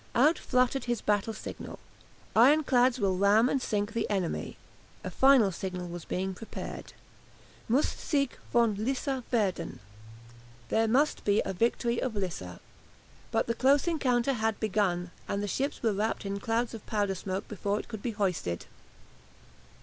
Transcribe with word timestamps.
Out 0.15 0.39
fluttered 0.39 0.85
his 0.85 0.99
battle 0.99 1.31
signal, 1.31 1.77
"Ironclads 2.35 2.99
will 2.99 3.19
ram 3.19 3.47
and 3.47 3.61
sink 3.61 3.93
the 3.93 4.09
enemy!" 4.09 4.57
A 5.03 5.11
final 5.11 5.51
signal 5.51 5.87
was 5.89 6.05
being 6.05 6.33
prepared, 6.33 6.93
"Muss 7.69 7.87
Sieg 7.87 8.31
von 8.51 8.73
Lissa 8.83 9.23
werden!" 9.31 9.79
("There 10.69 10.87
must 10.87 11.23
be 11.23 11.39
a 11.45 11.53
victory 11.53 12.01
of 12.01 12.15
Lissa!"), 12.15 12.59
but 13.29 13.45
the 13.45 13.53
close 13.53 13.87
encounter 13.87 14.33
had 14.33 14.59
begun, 14.59 15.11
and 15.27 15.43
the 15.43 15.47
ships 15.47 15.83
were 15.83 15.93
wrapped 15.93 16.25
in 16.25 16.39
clouds 16.39 16.73
of 16.73 16.83
powder 16.87 17.13
smoke 17.13 17.47
before 17.47 17.79
it 17.79 17.87
could 17.87 18.01
be 18.01 18.09
hoisted. 18.09 18.65